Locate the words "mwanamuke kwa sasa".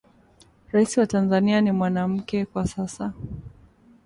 1.71-3.13